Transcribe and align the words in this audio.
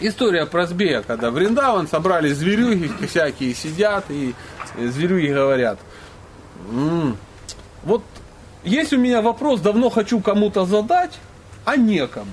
История 0.00 0.46
про 0.46 0.66
змея, 0.66 1.02
когда 1.02 1.30
в 1.30 1.38
Риндаван 1.38 1.86
собрались 1.86 2.36
зверюги 2.36 2.90
всякие, 3.06 3.54
сидят, 3.54 4.04
и 4.08 4.34
зверюги 4.78 5.28
говорят, 5.28 5.78
«М, 6.70 7.16
вот 7.84 8.02
есть 8.64 8.92
у 8.92 8.98
меня 8.98 9.20
вопрос, 9.20 9.60
давно 9.60 9.90
хочу 9.90 10.20
кому-то 10.20 10.64
задать, 10.64 11.18
а 11.64 11.76
некому. 11.76 12.32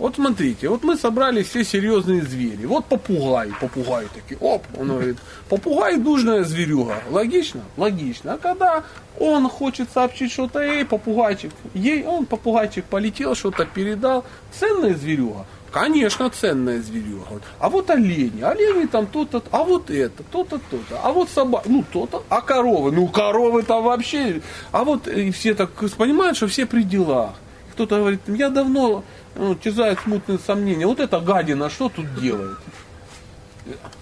Вот 0.00 0.14
смотрите, 0.14 0.70
вот 0.70 0.82
мы 0.82 0.96
собрали 0.96 1.42
все 1.42 1.62
серьезные 1.62 2.22
звери. 2.22 2.64
Вот 2.64 2.86
попугай, 2.86 3.52
попугай 3.60 4.06
такие, 4.14 4.38
оп, 4.40 4.64
он 4.78 4.88
говорит, 4.88 5.18
попугай 5.50 5.98
дужная 5.98 6.42
зверюга. 6.42 7.02
Логично? 7.10 7.60
Логично. 7.76 8.32
А 8.32 8.38
когда 8.38 8.82
он 9.18 9.46
хочет 9.50 9.90
сообщить 9.92 10.32
что-то, 10.32 10.62
ей, 10.62 10.86
попугайчик, 10.86 11.52
ей, 11.74 12.02
он, 12.06 12.24
попугайчик 12.24 12.86
полетел, 12.86 13.34
что-то 13.34 13.66
передал. 13.66 14.24
Ценная 14.58 14.94
зверюга? 14.94 15.44
Конечно, 15.70 16.30
ценная 16.30 16.80
зверюга. 16.80 17.42
А 17.58 17.68
вот 17.68 17.90
олени, 17.90 18.40
олени 18.40 18.86
там 18.86 19.06
то-то, 19.06 19.42
а 19.50 19.64
вот 19.64 19.90
это, 19.90 20.22
то-то, 20.32 20.58
то-то, 20.70 20.98
а 21.02 21.12
вот 21.12 21.28
собака, 21.28 21.68
ну 21.68 21.84
то-то, 21.92 22.24
а 22.30 22.40
коровы, 22.40 22.90
ну 22.90 23.06
коровы 23.06 23.62
там 23.64 23.84
вообще, 23.84 24.40
а 24.72 24.82
вот 24.82 25.06
и 25.06 25.30
все 25.30 25.54
так 25.54 25.70
понимают, 25.98 26.38
что 26.38 26.48
все 26.48 26.64
при 26.64 26.84
делах. 26.84 27.34
Кто-то 27.80 27.96
говорит, 27.96 28.20
я 28.26 28.50
давно 28.50 29.04
ну, 29.34 29.54
терзают 29.54 30.00
смутные 30.00 30.38
сомнения, 30.38 30.84
вот 30.84 31.00
эта 31.00 31.18
гадина 31.18 31.70
что 31.70 31.88
тут 31.88 32.14
делает? 32.14 32.58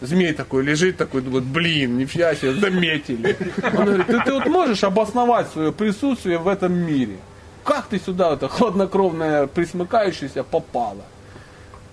Змей 0.01 0.33
такой 0.33 0.65
лежит, 0.65 0.97
такой 0.97 1.23
думает, 1.23 1.45
блин, 1.45 1.97
нифига 1.97 2.35
себе, 2.35 2.55
заметили. 2.55 3.37
Он 3.63 3.85
говорит, 3.85 4.07
ты, 4.09 4.21
ты 4.21 4.33
вот 4.33 4.47
можешь 4.47 4.83
обосновать 4.83 5.49
свое 5.53 5.71
присутствие 5.71 6.39
в 6.39 6.49
этом 6.49 6.73
мире? 6.73 7.19
Как 7.63 7.87
ты 7.87 8.01
сюда, 8.01 8.33
это 8.33 8.49
хладнокровная, 8.49 9.47
присмыкающаяся, 9.47 10.43
попала? 10.43 11.05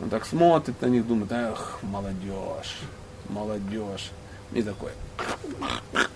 Он 0.01 0.09
так 0.09 0.25
смотрит 0.25 0.81
на 0.81 0.87
них, 0.87 1.05
думает, 1.05 1.31
эх, 1.31 1.77
молодежь, 1.83 2.77
молодежь. 3.29 4.09
И 4.53 4.61
такой 4.61 4.91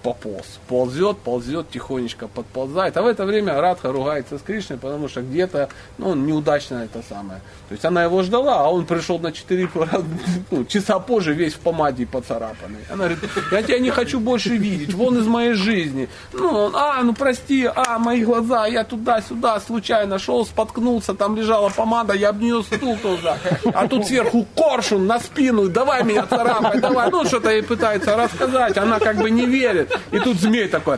пополз. 0.02 0.60
Ползет, 0.68 1.18
ползет, 1.20 1.70
тихонечко 1.70 2.28
подползает. 2.28 2.98
А 2.98 3.02
в 3.02 3.08
это 3.08 3.26
время 3.26 3.60
Радха 3.60 3.92
ругается 3.92 4.38
с 4.38 4.42
Кришной, 4.42 4.78
потому 4.78 5.08
что 5.08 5.22
где-то, 5.22 5.70
ну, 5.98 6.10
он 6.10 6.26
неудачно 6.26 6.78
это 6.78 7.04
самое. 7.08 7.42
То 7.68 7.74
есть 7.74 7.86
она 7.86 8.04
его 8.04 8.24
ждала, 8.24 8.62
а 8.62 8.70
он 8.70 8.86
пришел 8.86 9.20
на 9.20 9.32
4 9.32 9.70
ну, 10.52 10.66
часа 10.66 11.00
позже, 11.00 11.34
весь 11.34 11.54
в 11.54 11.60
помаде 11.60 12.06
поцарапанный. 12.06 12.80
Она 12.90 13.06
говорит, 13.06 13.20
я 13.52 13.62
тебя 13.62 13.80
не 13.80 13.90
хочу 13.90 14.20
больше 14.20 14.58
видеть, 14.58 14.94
вон 14.94 15.18
из 15.18 15.28
моей 15.28 15.54
жизни. 15.54 16.10
Ну, 16.34 16.50
он, 16.50 16.76
а, 16.76 17.02
ну 17.04 17.14
прости, 17.14 17.70
а, 17.74 18.00
мои 18.00 18.24
глаза, 18.24 18.68
я 18.68 18.84
туда-сюда 18.84 19.60
случайно 19.60 20.20
шел, 20.20 20.46
споткнулся, 20.46 21.14
там 21.14 21.36
лежала 21.36 21.70
помада, 21.70 22.14
я 22.14 22.30
об 22.30 22.42
нее 22.42 22.64
туда. 23.02 23.38
А 23.74 23.88
тут 23.88 24.08
сверху 24.08 24.46
коршун 24.56 25.08
на 25.08 25.20
спину, 25.20 25.70
давай 25.70 26.04
меня 26.04 26.26
царапай, 26.26 26.80
давай. 26.80 27.10
Ну, 27.12 27.26
что-то 27.26 27.50
ей 27.52 27.64
пытается 27.64 28.16
рассказать, 28.24 28.78
она 28.78 29.00
как 29.00 29.18
бы 29.18 29.30
не 29.30 29.46
верит. 29.46 29.92
И 30.12 30.20
тут 30.20 30.38
змей 30.38 30.68
такой, 30.68 30.98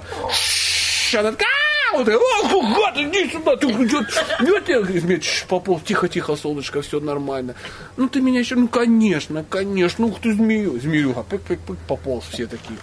она 1.14 1.32
такая, 1.32 1.48
«А!» 1.48 1.98
вот, 1.98 2.08
о, 2.08 2.76
гад, 2.76 2.98
иди 2.98 3.30
сюда, 3.30 3.56
ты 3.56 3.68
идет, 3.68 4.08
идет, 4.40 5.02
змей, 5.02 5.22
«Шш, 5.22 5.46
пополз, 5.48 5.82
тихо, 5.84 6.08
тихо, 6.08 6.36
солнышко, 6.36 6.82
все 6.82 7.00
нормально. 7.00 7.56
Ну 7.98 8.08
ты 8.08 8.22
меня 8.22 8.40
еще, 8.40 8.56
ну 8.56 8.68
конечно, 8.68 9.44
конечно, 9.48 10.06
ух 10.06 10.20
ты 10.22 10.34
змею, 10.34 10.80
змеюга, 10.80 11.24
пык, 11.24 11.42
пык, 11.42 11.60
пык, 11.60 11.78
пополз, 11.88 12.26
все 12.32 12.48
такие. 12.48 12.78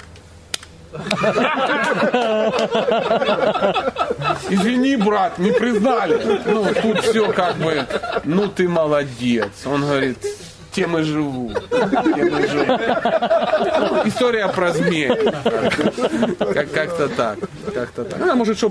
Извини, 4.48 4.96
брат, 4.96 5.38
не 5.38 5.52
признали. 5.52 6.40
Ну, 6.46 6.66
тут 6.82 7.04
все 7.04 7.30
как 7.32 7.56
бы, 7.56 7.86
ну 8.24 8.48
ты 8.48 8.68
молодец. 8.68 9.50
Он 9.66 9.82
говорит, 9.82 10.18
тем 10.78 10.96
и 10.98 11.02
живу. 11.02 11.50
Тем 11.70 12.38
и 12.38 12.46
живу. 12.46 12.64
История 14.04 14.48
про. 14.48 14.72
Как- 16.54 16.70
Как-то 16.72 17.08
так. 17.08 17.38
Как-то 17.74 18.04
так. 18.04 18.18
Ну, 18.18 18.34
может, 18.36 18.56
что 18.56 18.70